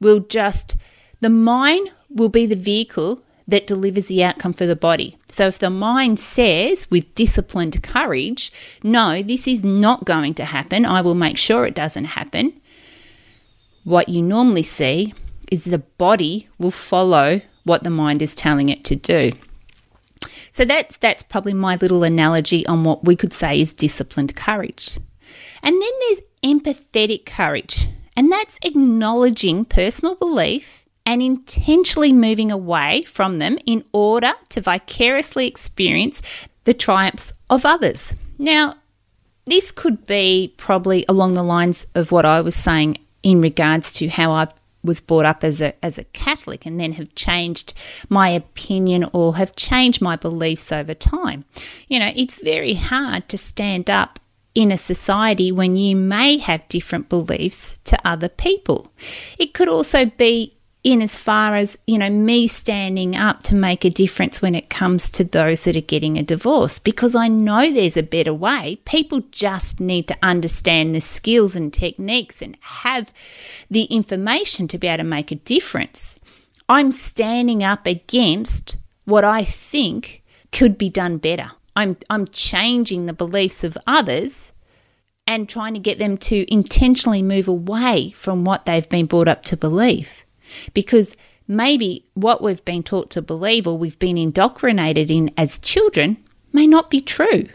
will 0.00 0.20
just, 0.20 0.76
the 1.20 1.30
mind 1.30 1.90
will 2.08 2.30
be 2.30 2.46
the 2.46 2.56
vehicle 2.56 3.22
that 3.48 3.66
delivers 3.66 4.06
the 4.06 4.24
outcome 4.24 4.52
for 4.52 4.66
the 4.66 4.76
body. 4.76 5.16
So 5.28 5.46
if 5.46 5.58
the 5.58 5.70
mind 5.70 6.18
says 6.18 6.90
with 6.90 7.14
disciplined 7.14 7.82
courage, 7.82 8.52
no, 8.82 9.22
this 9.22 9.46
is 9.46 9.64
not 9.64 10.04
going 10.04 10.34
to 10.34 10.44
happen, 10.44 10.84
I 10.84 11.00
will 11.00 11.14
make 11.14 11.38
sure 11.38 11.64
it 11.64 11.74
doesn't 11.74 12.06
happen, 12.06 12.60
what 13.84 14.08
you 14.08 14.20
normally 14.20 14.64
see 14.64 15.14
is 15.50 15.64
the 15.64 15.78
body 15.78 16.48
will 16.58 16.72
follow 16.72 17.40
what 17.64 17.84
the 17.84 17.90
mind 17.90 18.20
is 18.20 18.34
telling 18.34 18.68
it 18.68 18.84
to 18.84 18.96
do. 18.96 19.30
So 20.52 20.64
that's 20.64 20.96
that's 20.96 21.22
probably 21.22 21.52
my 21.52 21.76
little 21.76 22.02
analogy 22.02 22.66
on 22.66 22.82
what 22.82 23.04
we 23.04 23.14
could 23.14 23.32
say 23.32 23.60
is 23.60 23.74
disciplined 23.74 24.34
courage. 24.34 24.98
And 25.62 25.80
then 25.80 25.90
there's 26.00 26.20
empathetic 26.42 27.26
courage, 27.26 27.88
and 28.16 28.32
that's 28.32 28.58
acknowledging 28.62 29.66
personal 29.66 30.14
belief 30.14 30.85
and 31.06 31.22
intentionally 31.22 32.12
moving 32.12 32.50
away 32.50 33.02
from 33.02 33.38
them 33.38 33.56
in 33.64 33.84
order 33.92 34.32
to 34.50 34.60
vicariously 34.60 35.46
experience 35.46 36.20
the 36.64 36.74
triumphs 36.74 37.32
of 37.48 37.64
others. 37.64 38.14
Now, 38.38 38.74
this 39.46 39.70
could 39.70 40.04
be 40.06 40.52
probably 40.56 41.04
along 41.08 41.34
the 41.34 41.44
lines 41.44 41.86
of 41.94 42.10
what 42.10 42.26
I 42.26 42.40
was 42.40 42.56
saying 42.56 42.98
in 43.22 43.40
regards 43.40 43.94
to 43.94 44.08
how 44.08 44.32
I 44.32 44.48
was 44.82 45.00
brought 45.00 45.24
up 45.24 45.42
as 45.42 45.60
a 45.60 45.72
as 45.84 45.98
a 45.98 46.04
Catholic 46.04 46.66
and 46.66 46.80
then 46.80 46.92
have 46.92 47.14
changed 47.14 47.74
my 48.08 48.28
opinion 48.28 49.08
or 49.12 49.36
have 49.36 49.56
changed 49.56 50.00
my 50.00 50.16
beliefs 50.16 50.72
over 50.72 50.94
time. 50.94 51.44
You 51.88 52.00
know, 52.00 52.12
it's 52.14 52.40
very 52.40 52.74
hard 52.74 53.28
to 53.28 53.38
stand 53.38 53.88
up 53.88 54.18
in 54.54 54.70
a 54.70 54.78
society 54.78 55.52
when 55.52 55.76
you 55.76 55.94
may 55.94 56.38
have 56.38 56.68
different 56.68 57.08
beliefs 57.08 57.78
to 57.84 57.98
other 58.08 58.28
people. 58.28 58.92
It 59.38 59.54
could 59.54 59.68
also 59.68 60.06
be 60.06 60.55
in 60.86 61.02
as 61.02 61.16
far 61.16 61.56
as, 61.56 61.76
you 61.88 61.98
know, 61.98 62.08
me 62.08 62.46
standing 62.46 63.16
up 63.16 63.42
to 63.42 63.56
make 63.56 63.84
a 63.84 63.90
difference 63.90 64.40
when 64.40 64.54
it 64.54 64.70
comes 64.70 65.10
to 65.10 65.24
those 65.24 65.64
that 65.64 65.76
are 65.76 65.80
getting 65.80 66.16
a 66.16 66.22
divorce 66.22 66.78
because 66.78 67.16
I 67.16 67.26
know 67.26 67.72
there's 67.72 67.96
a 67.96 68.04
better 68.04 68.32
way. 68.32 68.78
People 68.84 69.22
just 69.32 69.80
need 69.80 70.06
to 70.06 70.16
understand 70.22 70.94
the 70.94 71.00
skills 71.00 71.56
and 71.56 71.74
techniques 71.74 72.40
and 72.40 72.56
have 72.60 73.12
the 73.68 73.86
information 73.86 74.68
to 74.68 74.78
be 74.78 74.86
able 74.86 74.98
to 74.98 75.02
make 75.08 75.32
a 75.32 75.34
difference. 75.34 76.20
I'm 76.68 76.92
standing 76.92 77.64
up 77.64 77.84
against 77.88 78.76
what 79.06 79.24
I 79.24 79.42
think 79.42 80.22
could 80.52 80.78
be 80.78 80.88
done 80.88 81.18
better. 81.18 81.50
I'm 81.74 81.96
I'm 82.08 82.28
changing 82.28 83.06
the 83.06 83.12
beliefs 83.12 83.64
of 83.64 83.76
others 83.88 84.52
and 85.26 85.48
trying 85.48 85.74
to 85.74 85.80
get 85.80 85.98
them 85.98 86.16
to 86.16 86.46
intentionally 86.48 87.22
move 87.22 87.48
away 87.48 88.10
from 88.10 88.44
what 88.44 88.66
they've 88.66 88.88
been 88.88 89.06
brought 89.06 89.26
up 89.26 89.42
to 89.46 89.56
believe 89.56 90.22
because 90.74 91.16
maybe 91.48 92.04
what 92.14 92.42
we've 92.42 92.64
been 92.64 92.82
taught 92.82 93.10
to 93.10 93.22
believe 93.22 93.66
or 93.66 93.78
we've 93.78 93.98
been 93.98 94.18
indoctrinated 94.18 95.10
in 95.10 95.30
as 95.36 95.58
children 95.58 96.16
may 96.52 96.66
not 96.66 96.90
be 96.90 97.00
true. 97.00 97.48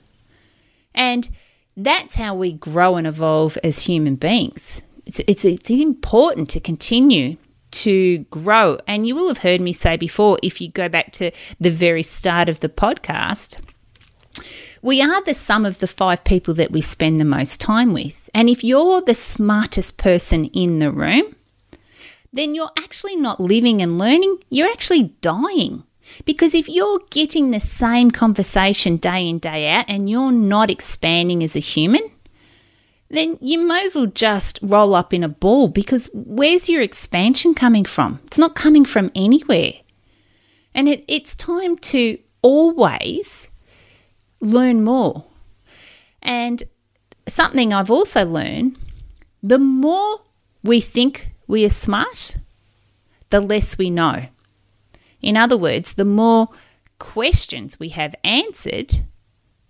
And 0.93 1.29
that's 1.75 2.15
how 2.15 2.35
we 2.35 2.53
grow 2.53 2.95
and 2.95 3.07
evolve 3.07 3.57
as 3.63 3.85
human 3.85 4.15
beings. 4.15 4.81
It's, 5.05 5.19
it's, 5.27 5.45
it's 5.45 5.69
important 5.69 6.49
to 6.49 6.59
continue 6.59 7.37
to 7.71 8.19
grow. 8.29 8.77
And 8.87 9.07
you 9.07 9.15
will 9.15 9.29
have 9.29 9.39
heard 9.39 9.61
me 9.61 9.73
say 9.73 9.97
before, 9.97 10.37
if 10.43 10.61
you 10.61 10.69
go 10.69 10.89
back 10.89 11.13
to 11.13 11.31
the 11.59 11.69
very 11.69 12.03
start 12.03 12.49
of 12.49 12.59
the 12.59 12.69
podcast, 12.69 13.59
we 14.81 15.01
are 15.01 15.23
the 15.23 15.33
sum 15.33 15.65
of 15.65 15.79
the 15.79 15.87
five 15.87 16.23
people 16.23 16.53
that 16.55 16.71
we 16.71 16.81
spend 16.81 17.19
the 17.19 17.25
most 17.25 17.61
time 17.61 17.93
with. 17.93 18.29
And 18.33 18.49
if 18.49 18.63
you're 18.63 19.01
the 19.01 19.13
smartest 19.13 19.97
person 19.97 20.45
in 20.45 20.79
the 20.79 20.91
room, 20.91 21.35
then 22.33 22.55
you're 22.55 22.71
actually 22.77 23.15
not 23.15 23.39
living 23.39 23.81
and 23.81 23.97
learning, 23.97 24.39
you're 24.49 24.69
actually 24.69 25.15
dying. 25.21 25.83
Because 26.25 26.53
if 26.53 26.67
you're 26.67 26.99
getting 27.09 27.51
the 27.51 27.59
same 27.59 28.11
conversation 28.11 28.97
day 28.97 29.27
in, 29.27 29.39
day 29.39 29.69
out, 29.69 29.85
and 29.87 30.09
you're 30.09 30.31
not 30.31 30.69
expanding 30.69 31.43
as 31.43 31.55
a 31.55 31.59
human, 31.59 32.01
then 33.09 33.37
you 33.41 33.59
might 33.59 33.85
as 33.85 33.95
well 33.95 34.05
just 34.07 34.59
roll 34.61 34.95
up 34.95 35.13
in 35.13 35.23
a 35.23 35.29
ball 35.29 35.67
because 35.67 36.09
where's 36.13 36.69
your 36.69 36.81
expansion 36.81 37.53
coming 37.53 37.85
from? 37.85 38.19
It's 38.25 38.37
not 38.37 38.55
coming 38.55 38.85
from 38.85 39.11
anywhere. 39.15 39.73
And 40.73 40.87
it, 40.87 41.03
it's 41.07 41.35
time 41.35 41.77
to 41.77 42.17
always 42.41 43.49
learn 44.39 44.83
more. 44.83 45.25
And 46.21 46.63
something 47.27 47.73
I've 47.73 47.91
also 47.91 48.25
learned 48.25 48.77
the 49.43 49.59
more 49.59 50.21
we 50.63 50.79
think 50.79 51.30
we 51.51 51.65
are 51.65 51.69
smart, 51.69 52.37
the 53.29 53.41
less 53.41 53.77
we 53.77 53.89
know. 53.89 54.27
In 55.21 55.35
other 55.35 55.57
words, 55.57 55.93
the 55.93 56.05
more 56.05 56.47
questions 56.97 57.77
we 57.77 57.89
have 57.89 58.15
answered, 58.23 59.03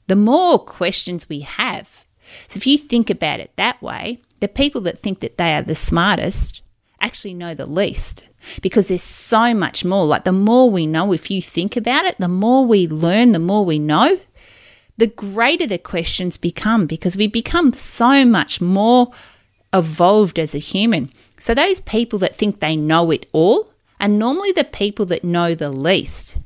the 0.05 0.15
more 0.15 0.59
questions 0.59 1.27
we 1.27 1.39
have. 1.39 2.05
So 2.47 2.57
if 2.57 2.67
you 2.67 2.77
think 2.77 3.09
about 3.09 3.39
it 3.39 3.51
that 3.55 3.81
way, 3.81 4.21
the 4.41 4.47
people 4.47 4.81
that 4.81 4.99
think 4.99 5.21
that 5.21 5.39
they 5.39 5.55
are 5.55 5.63
the 5.63 5.73
smartest 5.73 6.61
actually 6.99 7.33
know 7.33 7.55
the 7.55 7.65
least 7.65 8.25
because 8.61 8.87
there's 8.87 9.01
so 9.01 9.55
much 9.55 9.83
more. 9.83 10.05
Like 10.05 10.23
the 10.23 10.31
more 10.31 10.69
we 10.69 10.85
know, 10.85 11.11
if 11.13 11.31
you 11.31 11.41
think 11.41 11.75
about 11.75 12.05
it, 12.05 12.15
the 12.19 12.27
more 12.27 12.63
we 12.63 12.87
learn, 12.87 13.31
the 13.31 13.39
more 13.39 13.65
we 13.65 13.79
know, 13.79 14.19
the 14.97 15.07
greater 15.07 15.65
the 15.65 15.79
questions 15.79 16.37
become 16.37 16.85
because 16.85 17.17
we 17.17 17.25
become 17.25 17.73
so 17.73 18.23
much 18.23 18.61
more 18.61 19.11
evolved 19.73 20.37
as 20.37 20.53
a 20.53 20.59
human. 20.59 21.11
So, 21.41 21.55
those 21.55 21.81
people 21.81 22.19
that 22.19 22.35
think 22.35 22.59
they 22.59 22.75
know 22.75 23.09
it 23.09 23.25
all 23.31 23.73
are 23.99 24.07
normally 24.07 24.51
the 24.51 24.63
people 24.63 25.07
that 25.07 25.23
know 25.23 25.55
the 25.55 25.71
least 25.71 26.37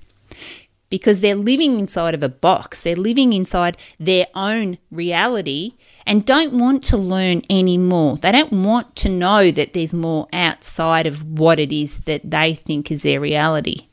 because 0.90 1.20
they're 1.20 1.36
living 1.36 1.80
inside 1.80 2.14
of 2.14 2.24
a 2.24 2.30
box, 2.30 2.84
they're 2.84 2.96
living 2.96 3.34
inside 3.34 3.76
their 4.00 4.28
own 4.36 4.78
reality 4.92 5.74
and 6.06 6.26
don't 6.26 6.54
want 6.54 6.82
to 6.86 6.96
learn 6.96 7.42
any 7.50 7.78
more. 7.78 8.16
They 8.16 8.32
don't 8.32 8.64
want 8.64 8.96
to 8.96 9.10
know 9.10 9.52
that 9.52 9.74
there's 9.74 9.94
more 9.94 10.30
outside 10.32 11.06
of 11.06 11.22
what 11.38 11.60
it 11.60 11.74
is 11.74 11.98
that 12.06 12.32
they 12.32 12.54
think 12.54 12.90
is 12.90 13.04
their 13.04 13.20
reality. 13.20 13.90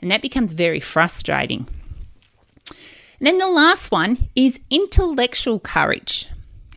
And 0.00 0.08
that 0.12 0.22
becomes 0.22 0.52
very 0.52 0.78
frustrating. 0.78 1.66
And 3.18 3.26
then 3.26 3.38
the 3.38 3.48
last 3.50 3.90
one 3.90 4.28
is 4.36 4.60
intellectual 4.70 5.58
courage. 5.58 6.28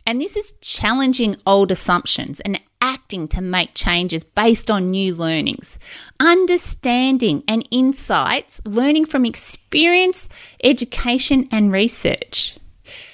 And 0.04 0.20
this 0.20 0.34
is 0.34 0.54
challenging 0.60 1.36
old 1.46 1.70
assumptions 1.70 2.40
and 2.40 2.60
acting 2.80 3.28
to 3.28 3.40
make 3.40 3.74
changes 3.74 4.24
based 4.24 4.70
on 4.70 4.90
new 4.90 5.14
learnings, 5.14 5.78
understanding 6.20 7.42
and 7.48 7.66
insights, 7.70 8.60
learning 8.64 9.04
from 9.04 9.24
experience, 9.24 10.28
education, 10.62 11.48
and 11.50 11.72
research. 11.72 12.58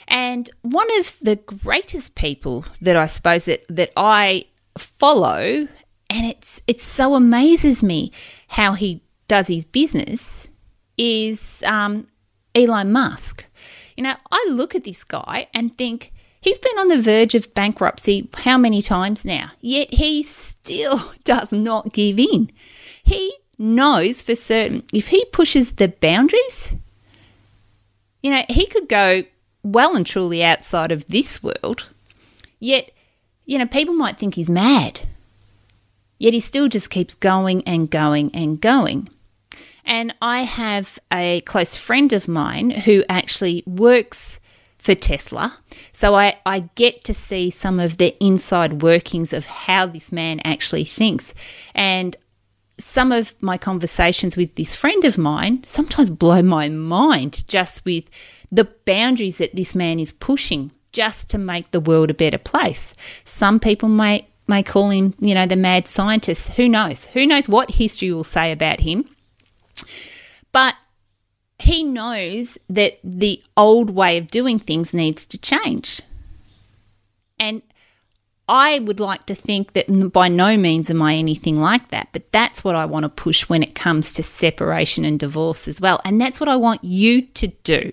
And 0.06 0.50
one 0.62 0.88
of 0.98 1.18
the 1.20 1.36
greatest 1.36 2.14
people 2.14 2.64
that 2.80 2.96
I 2.96 3.06
suppose 3.06 3.46
that, 3.46 3.64
that 3.68 3.90
I 3.96 4.44
follow, 4.76 5.68
and 6.10 6.26
it's 6.26 6.60
it 6.66 6.80
so 6.80 7.14
amazes 7.14 7.82
me 7.82 8.12
how 8.48 8.74
he 8.74 9.02
does 9.28 9.48
his 9.48 9.64
business, 9.64 10.48
is 10.98 11.62
um, 11.66 12.06
Elon 12.54 12.92
Musk. 12.92 13.46
You 13.96 14.04
know, 14.04 14.14
I 14.30 14.46
look 14.50 14.74
at 14.74 14.84
this 14.84 15.04
guy 15.04 15.48
and 15.54 15.74
think 15.74 16.12
he's 16.44 16.58
been 16.58 16.78
on 16.78 16.88
the 16.88 17.00
verge 17.00 17.34
of 17.34 17.54
bankruptcy 17.54 18.28
how 18.34 18.58
many 18.58 18.82
times 18.82 19.24
now? 19.24 19.50
Yet 19.62 19.92
he 19.94 20.22
still 20.22 21.12
does 21.24 21.50
not 21.50 21.92
give 21.92 22.20
in. 22.20 22.52
He 23.02 23.34
knows 23.58 24.20
for 24.20 24.34
certain 24.34 24.84
if 24.92 25.08
he 25.08 25.24
pushes 25.26 25.72
the 25.72 25.88
boundaries, 25.88 26.76
you 28.22 28.30
know, 28.30 28.42
he 28.48 28.66
could 28.66 28.88
go 28.88 29.24
well 29.62 29.96
and 29.96 30.06
truly 30.06 30.44
outside 30.44 30.92
of 30.92 31.06
this 31.08 31.42
world. 31.42 31.88
Yet, 32.60 32.90
you 33.46 33.58
know, 33.58 33.66
people 33.66 33.94
might 33.94 34.18
think 34.18 34.34
he's 34.34 34.50
mad. 34.50 35.00
Yet 36.18 36.34
he 36.34 36.40
still 36.40 36.68
just 36.68 36.90
keeps 36.90 37.14
going 37.14 37.62
and 37.64 37.90
going 37.90 38.30
and 38.34 38.60
going. 38.60 39.08
And 39.84 40.14
I 40.22 40.42
have 40.42 40.98
a 41.12 41.40
close 41.42 41.76
friend 41.76 42.12
of 42.12 42.28
mine 42.28 42.70
who 42.70 43.04
actually 43.08 43.62
works 43.66 44.40
for 44.84 44.94
Tesla. 44.94 45.56
So 45.94 46.14
I, 46.14 46.36
I 46.44 46.68
get 46.74 47.04
to 47.04 47.14
see 47.14 47.48
some 47.48 47.80
of 47.80 47.96
the 47.96 48.14
inside 48.22 48.82
workings 48.82 49.32
of 49.32 49.46
how 49.46 49.86
this 49.86 50.12
man 50.12 50.40
actually 50.44 50.84
thinks. 50.84 51.32
And 51.74 52.14
some 52.78 53.10
of 53.10 53.34
my 53.40 53.56
conversations 53.56 54.36
with 54.36 54.56
this 54.56 54.74
friend 54.74 55.02
of 55.06 55.16
mine 55.16 55.64
sometimes 55.64 56.10
blow 56.10 56.42
my 56.42 56.68
mind 56.68 57.48
just 57.48 57.86
with 57.86 58.04
the 58.52 58.68
boundaries 58.84 59.38
that 59.38 59.56
this 59.56 59.74
man 59.74 59.98
is 59.98 60.12
pushing 60.12 60.70
just 60.92 61.30
to 61.30 61.38
make 61.38 61.70
the 61.70 61.80
world 61.80 62.10
a 62.10 62.14
better 62.14 62.36
place. 62.36 62.92
Some 63.24 63.60
people 63.60 63.88
may 63.88 64.28
may 64.46 64.62
call 64.62 64.90
him, 64.90 65.14
you 65.18 65.32
know, 65.34 65.46
the 65.46 65.56
mad 65.56 65.88
scientist. 65.88 66.50
Who 66.50 66.68
knows? 66.68 67.06
Who 67.06 67.26
knows 67.26 67.48
what 67.48 67.70
history 67.70 68.12
will 68.12 68.22
say 68.22 68.52
about 68.52 68.80
him? 68.80 69.08
But 70.52 70.74
he 71.58 71.84
knows 71.84 72.58
that 72.68 72.98
the 73.04 73.42
old 73.56 73.90
way 73.90 74.18
of 74.18 74.26
doing 74.28 74.58
things 74.58 74.92
needs 74.92 75.24
to 75.26 75.38
change. 75.38 76.00
And 77.38 77.62
I 78.48 78.80
would 78.80 79.00
like 79.00 79.24
to 79.26 79.34
think 79.34 79.72
that 79.72 80.12
by 80.12 80.28
no 80.28 80.58
means 80.58 80.90
am 80.90 81.00
I 81.00 81.14
anything 81.14 81.58
like 81.58 81.88
that, 81.88 82.08
but 82.12 82.30
that's 82.30 82.62
what 82.62 82.76
I 82.76 82.84
want 82.84 83.04
to 83.04 83.08
push 83.08 83.48
when 83.48 83.62
it 83.62 83.74
comes 83.74 84.12
to 84.14 84.22
separation 84.22 85.04
and 85.04 85.18
divorce 85.18 85.66
as 85.66 85.80
well. 85.80 86.00
And 86.04 86.20
that's 86.20 86.40
what 86.40 86.48
I 86.48 86.56
want 86.56 86.84
you 86.84 87.22
to 87.22 87.48
do. 87.48 87.92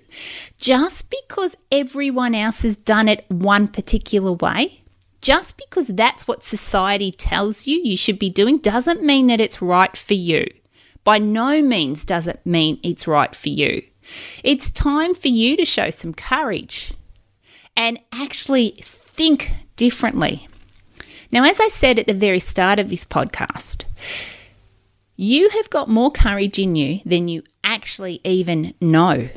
Just 0.57 1.09
because 1.09 1.55
everyone 1.71 2.35
else 2.35 2.63
has 2.63 2.75
done 2.75 3.07
it 3.07 3.25
one 3.29 3.69
particular 3.69 4.33
way, 4.33 4.81
just 5.21 5.55
because 5.55 5.87
that's 5.87 6.27
what 6.27 6.43
society 6.43 7.11
tells 7.11 7.65
you 7.65 7.79
you 7.81 7.95
should 7.95 8.19
be 8.19 8.29
doing, 8.29 8.57
doesn't 8.57 9.03
mean 9.03 9.27
that 9.27 9.39
it's 9.39 9.61
right 9.61 9.95
for 9.95 10.15
you. 10.15 10.45
By 11.03 11.17
no 11.17 11.61
means 11.61 12.05
does 12.05 12.27
it 12.27 12.41
mean 12.45 12.79
it's 12.83 13.07
right 13.07 13.35
for 13.35 13.49
you. 13.49 13.83
It's 14.43 14.71
time 14.71 15.13
for 15.13 15.27
you 15.27 15.57
to 15.57 15.65
show 15.65 15.89
some 15.89 16.13
courage 16.13 16.93
and 17.75 17.99
actually 18.11 18.75
think 18.81 19.51
differently. 19.75 20.47
Now, 21.31 21.45
as 21.45 21.59
I 21.59 21.69
said 21.69 21.97
at 21.97 22.07
the 22.07 22.13
very 22.13 22.39
start 22.39 22.77
of 22.77 22.89
this 22.89 23.05
podcast, 23.05 23.85
you 25.15 25.49
have 25.49 25.69
got 25.69 25.89
more 25.89 26.11
courage 26.11 26.59
in 26.59 26.75
you 26.75 26.99
than 27.05 27.27
you 27.27 27.43
actually 27.63 28.19
even 28.23 28.73
know. 28.81 29.29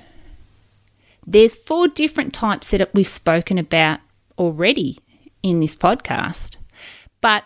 There's 1.26 1.54
four 1.54 1.88
different 1.88 2.34
types 2.34 2.70
that 2.70 2.92
we've 2.94 3.06
spoken 3.06 3.58
about 3.58 4.00
already 4.38 4.98
in 5.42 5.60
this 5.60 5.76
podcast, 5.76 6.56
but 7.20 7.44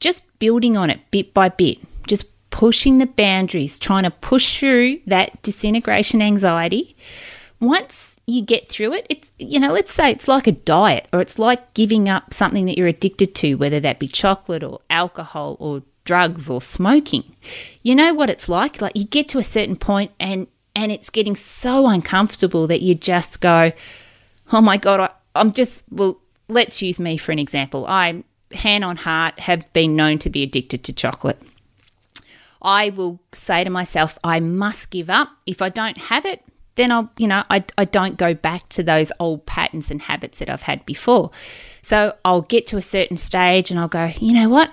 just 0.00 0.22
building 0.38 0.76
on 0.76 0.90
it 0.90 1.00
bit 1.10 1.32
by 1.32 1.48
bit, 1.48 1.78
just 2.06 2.26
pushing 2.56 2.96
the 2.96 3.06
boundaries, 3.06 3.78
trying 3.78 4.04
to 4.04 4.10
push 4.10 4.60
through 4.60 4.98
that 5.06 5.42
disintegration 5.42 6.22
anxiety. 6.22 6.96
Once 7.60 8.18
you 8.26 8.40
get 8.40 8.66
through 8.66 8.94
it, 8.94 9.06
it's, 9.10 9.30
you 9.38 9.60
know, 9.60 9.70
let's 9.70 9.92
say 9.92 10.10
it's 10.10 10.26
like 10.26 10.46
a 10.46 10.52
diet 10.52 11.06
or 11.12 11.20
it's 11.20 11.38
like 11.38 11.74
giving 11.74 12.08
up 12.08 12.32
something 12.32 12.64
that 12.64 12.78
you're 12.78 12.86
addicted 12.86 13.34
to, 13.34 13.56
whether 13.56 13.78
that 13.78 13.98
be 13.98 14.08
chocolate 14.08 14.64
or 14.64 14.80
alcohol 14.88 15.58
or 15.60 15.82
drugs 16.06 16.48
or 16.48 16.62
smoking. 16.62 17.36
You 17.82 17.94
know 17.94 18.14
what 18.14 18.30
it's 18.30 18.48
like? 18.48 18.80
Like 18.80 18.96
you 18.96 19.04
get 19.04 19.28
to 19.28 19.38
a 19.38 19.44
certain 19.44 19.76
point 19.76 20.12
and 20.18 20.46
and 20.74 20.90
it's 20.90 21.10
getting 21.10 21.36
so 21.36 21.86
uncomfortable 21.86 22.66
that 22.68 22.80
you 22.80 22.94
just 22.94 23.42
go, 23.42 23.72
"Oh 24.50 24.62
my 24.62 24.78
god, 24.78 25.00
I, 25.00 25.10
I'm 25.34 25.52
just 25.52 25.84
well, 25.90 26.18
let's 26.48 26.80
use 26.80 26.98
me 26.98 27.18
for 27.18 27.32
an 27.32 27.38
example. 27.38 27.84
I 27.86 28.24
hand 28.52 28.82
on 28.82 28.96
heart 28.96 29.40
have 29.40 29.70
been 29.74 29.94
known 29.94 30.18
to 30.20 30.30
be 30.30 30.42
addicted 30.42 30.84
to 30.84 30.94
chocolate. 30.94 31.38
I 32.66 32.90
will 32.90 33.20
say 33.32 33.62
to 33.62 33.70
myself, 33.70 34.18
I 34.24 34.40
must 34.40 34.90
give 34.90 35.08
up. 35.08 35.30
If 35.46 35.62
I 35.62 35.68
don't 35.68 35.96
have 35.96 36.26
it, 36.26 36.42
then 36.74 36.90
I'll, 36.90 37.10
you 37.16 37.28
know, 37.28 37.44
I, 37.48 37.64
I 37.78 37.84
don't 37.84 38.18
go 38.18 38.34
back 38.34 38.68
to 38.70 38.82
those 38.82 39.12
old 39.20 39.46
patterns 39.46 39.90
and 39.90 40.02
habits 40.02 40.40
that 40.40 40.50
I've 40.50 40.62
had 40.62 40.84
before. 40.84 41.30
So 41.82 42.14
I'll 42.24 42.42
get 42.42 42.66
to 42.68 42.76
a 42.76 42.82
certain 42.82 43.16
stage 43.16 43.70
and 43.70 43.78
I'll 43.78 43.88
go, 43.88 44.10
you 44.20 44.34
know 44.34 44.48
what? 44.48 44.70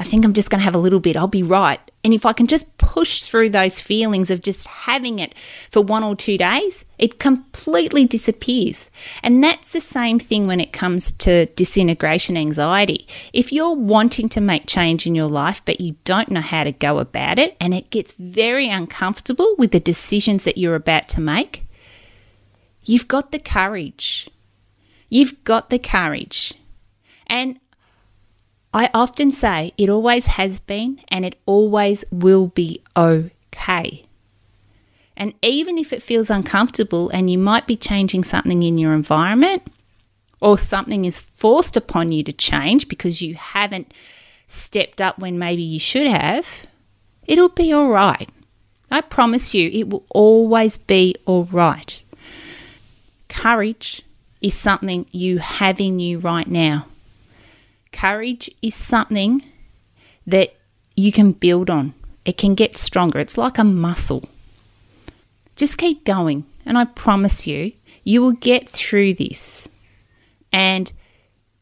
I 0.00 0.04
think 0.04 0.24
I'm 0.24 0.32
just 0.32 0.48
going 0.48 0.60
to 0.60 0.64
have 0.64 0.76
a 0.76 0.78
little 0.78 1.00
bit. 1.00 1.16
I'll 1.16 1.26
be 1.26 1.42
right. 1.42 1.80
And 2.04 2.14
if 2.14 2.24
I 2.24 2.32
can 2.32 2.46
just 2.46 2.78
push 2.78 3.22
through 3.22 3.50
those 3.50 3.80
feelings 3.80 4.30
of 4.30 4.42
just 4.42 4.64
having 4.64 5.18
it 5.18 5.36
for 5.72 5.82
one 5.82 6.04
or 6.04 6.14
two 6.14 6.38
days, 6.38 6.84
it 6.98 7.18
completely 7.18 8.04
disappears. 8.04 8.90
And 9.24 9.42
that's 9.42 9.72
the 9.72 9.80
same 9.80 10.20
thing 10.20 10.46
when 10.46 10.60
it 10.60 10.72
comes 10.72 11.10
to 11.12 11.46
disintegration 11.46 12.36
anxiety. 12.36 13.08
If 13.32 13.52
you're 13.52 13.74
wanting 13.74 14.28
to 14.30 14.40
make 14.40 14.66
change 14.66 15.04
in 15.04 15.16
your 15.16 15.26
life, 15.26 15.62
but 15.64 15.80
you 15.80 15.96
don't 16.04 16.30
know 16.30 16.40
how 16.40 16.62
to 16.62 16.72
go 16.72 16.98
about 16.98 17.40
it, 17.40 17.56
and 17.60 17.74
it 17.74 17.90
gets 17.90 18.12
very 18.12 18.70
uncomfortable 18.70 19.56
with 19.58 19.72
the 19.72 19.80
decisions 19.80 20.44
that 20.44 20.58
you're 20.58 20.76
about 20.76 21.08
to 21.08 21.20
make, 21.20 21.66
you've 22.84 23.08
got 23.08 23.32
the 23.32 23.40
courage. 23.40 24.30
You've 25.08 25.42
got 25.42 25.70
the 25.70 25.80
courage. 25.80 26.54
And 27.26 27.58
I 28.78 28.90
often 28.94 29.32
say 29.32 29.72
it 29.76 29.88
always 29.88 30.26
has 30.26 30.60
been 30.60 31.00
and 31.08 31.24
it 31.24 31.36
always 31.46 32.04
will 32.12 32.46
be 32.46 32.80
okay. 32.96 34.04
And 35.16 35.34
even 35.42 35.78
if 35.78 35.92
it 35.92 36.00
feels 36.00 36.30
uncomfortable 36.30 37.08
and 37.08 37.28
you 37.28 37.38
might 37.38 37.66
be 37.66 37.76
changing 37.76 38.22
something 38.22 38.62
in 38.62 38.78
your 38.78 38.94
environment 38.94 39.64
or 40.40 40.56
something 40.56 41.04
is 41.04 41.18
forced 41.18 41.76
upon 41.76 42.12
you 42.12 42.22
to 42.22 42.32
change 42.32 42.86
because 42.86 43.20
you 43.20 43.34
haven't 43.34 43.92
stepped 44.46 45.00
up 45.00 45.18
when 45.18 45.40
maybe 45.40 45.62
you 45.62 45.80
should 45.80 46.06
have, 46.06 46.64
it'll 47.26 47.48
be 47.48 47.72
all 47.72 47.90
right. 47.90 48.30
I 48.92 49.00
promise 49.00 49.54
you, 49.54 49.68
it 49.70 49.90
will 49.90 50.06
always 50.10 50.78
be 50.78 51.16
all 51.26 51.46
right. 51.46 52.00
Courage 53.28 54.02
is 54.40 54.54
something 54.54 55.04
you 55.10 55.38
have 55.38 55.80
in 55.80 55.98
you 55.98 56.20
right 56.20 56.46
now. 56.46 56.86
Courage 57.92 58.50
is 58.62 58.74
something 58.74 59.42
that 60.26 60.54
you 60.96 61.12
can 61.12 61.32
build 61.32 61.70
on. 61.70 61.94
It 62.24 62.36
can 62.36 62.54
get 62.54 62.76
stronger. 62.76 63.18
It's 63.18 63.38
like 63.38 63.58
a 63.58 63.64
muscle. 63.64 64.28
Just 65.56 65.78
keep 65.78 66.04
going, 66.04 66.44
and 66.66 66.78
I 66.78 66.84
promise 66.84 67.46
you, 67.46 67.72
you 68.04 68.20
will 68.20 68.32
get 68.32 68.68
through 68.68 69.14
this. 69.14 69.68
And 70.52 70.92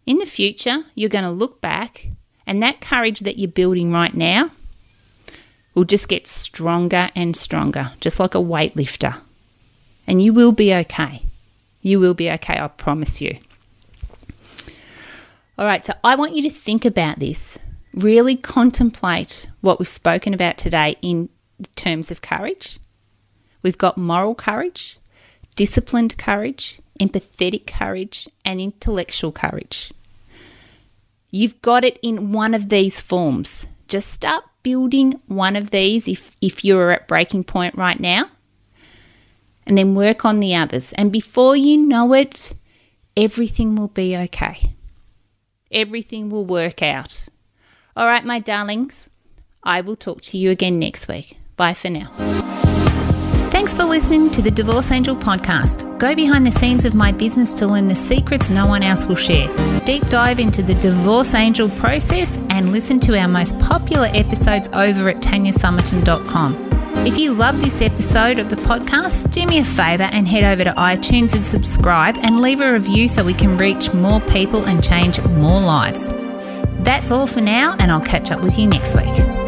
in 0.04 0.18
the 0.18 0.26
future, 0.26 0.84
you're 0.94 1.08
going 1.08 1.24
to 1.24 1.30
look 1.30 1.60
back, 1.60 2.08
and 2.46 2.62
that 2.62 2.80
courage 2.80 3.20
that 3.20 3.38
you're 3.38 3.50
building 3.50 3.92
right 3.92 4.14
now 4.14 4.50
will 5.74 5.84
just 5.84 6.08
get 6.08 6.26
stronger 6.26 7.10
and 7.14 7.36
stronger, 7.36 7.92
just 8.00 8.18
like 8.18 8.34
a 8.34 8.38
weightlifter. 8.38 9.20
And 10.06 10.22
you 10.22 10.32
will 10.32 10.52
be 10.52 10.74
okay. 10.74 11.22
You 11.82 12.00
will 12.00 12.14
be 12.14 12.30
okay, 12.30 12.58
I 12.58 12.68
promise 12.68 13.20
you. 13.20 13.38
All 15.58 15.64
right, 15.64 15.86
so 15.86 15.94
I 16.04 16.16
want 16.16 16.36
you 16.36 16.42
to 16.42 16.50
think 16.50 16.84
about 16.84 17.18
this. 17.18 17.58
Really 17.94 18.36
contemplate 18.36 19.48
what 19.62 19.78
we've 19.78 19.88
spoken 19.88 20.34
about 20.34 20.58
today 20.58 20.96
in 21.00 21.30
terms 21.76 22.10
of 22.10 22.20
courage. 22.20 22.78
We've 23.62 23.78
got 23.78 23.96
moral 23.96 24.34
courage, 24.34 24.98
disciplined 25.54 26.18
courage, 26.18 26.82
empathetic 27.00 27.66
courage, 27.66 28.28
and 28.44 28.60
intellectual 28.60 29.32
courage. 29.32 29.94
You've 31.30 31.62
got 31.62 31.84
it 31.84 31.98
in 32.02 32.32
one 32.32 32.52
of 32.52 32.68
these 32.68 33.00
forms. 33.00 33.66
Just 33.88 34.10
start 34.10 34.44
building 34.62 35.22
one 35.26 35.56
of 35.56 35.70
these 35.70 36.06
if, 36.06 36.32
if 36.42 36.66
you're 36.66 36.90
at 36.90 37.08
breaking 37.08 37.44
point 37.44 37.74
right 37.76 37.98
now, 37.98 38.28
and 39.66 39.78
then 39.78 39.94
work 39.94 40.26
on 40.26 40.40
the 40.40 40.54
others. 40.54 40.92
And 40.92 41.10
before 41.10 41.56
you 41.56 41.78
know 41.78 42.12
it, 42.12 42.52
everything 43.16 43.74
will 43.74 43.88
be 43.88 44.14
okay. 44.14 44.75
Everything 45.70 46.30
will 46.30 46.44
work 46.44 46.82
out. 46.82 47.26
All 47.96 48.06
right, 48.06 48.24
my 48.24 48.38
darlings, 48.38 49.08
I 49.62 49.80
will 49.80 49.96
talk 49.96 50.20
to 50.22 50.38
you 50.38 50.50
again 50.50 50.78
next 50.78 51.08
week. 51.08 51.38
Bye 51.56 51.74
for 51.74 51.90
now. 51.90 52.08
Thanks 53.50 53.72
for 53.72 53.84
listening 53.84 54.30
to 54.32 54.42
the 54.42 54.50
Divorce 54.50 54.90
Angel 54.92 55.16
podcast. 55.16 55.98
Go 55.98 56.14
behind 56.14 56.46
the 56.46 56.50
scenes 56.50 56.84
of 56.84 56.94
my 56.94 57.10
business 57.10 57.54
to 57.54 57.66
learn 57.66 57.88
the 57.88 57.94
secrets 57.94 58.50
no 58.50 58.66
one 58.66 58.82
else 58.82 59.06
will 59.06 59.16
share. 59.16 59.48
Deep 59.86 60.06
dive 60.08 60.38
into 60.38 60.62
the 60.62 60.74
Divorce 60.74 61.34
Angel 61.34 61.70
process 61.70 62.36
and 62.50 62.70
listen 62.70 63.00
to 63.00 63.18
our 63.18 63.28
most 63.28 63.58
popular 63.58 64.08
episodes 64.12 64.68
over 64.74 65.08
at 65.08 65.16
tanyasomerton.com. 65.16 66.65
If 67.06 67.18
you 67.18 67.32
love 67.32 67.60
this 67.60 67.80
episode 67.82 68.40
of 68.40 68.50
the 68.50 68.56
podcast, 68.56 69.30
do 69.30 69.46
me 69.46 69.60
a 69.60 69.64
favour 69.64 70.08
and 70.10 70.26
head 70.26 70.42
over 70.42 70.64
to 70.64 70.72
iTunes 70.72 71.36
and 71.36 71.46
subscribe 71.46 72.18
and 72.18 72.40
leave 72.40 72.60
a 72.60 72.72
review 72.72 73.06
so 73.06 73.22
we 73.22 73.32
can 73.32 73.56
reach 73.56 73.94
more 73.94 74.20
people 74.22 74.64
and 74.64 74.82
change 74.82 75.22
more 75.22 75.60
lives. 75.60 76.08
That's 76.80 77.12
all 77.12 77.28
for 77.28 77.40
now, 77.40 77.76
and 77.78 77.92
I'll 77.92 78.00
catch 78.00 78.32
up 78.32 78.42
with 78.42 78.58
you 78.58 78.66
next 78.66 78.96
week. 78.96 79.45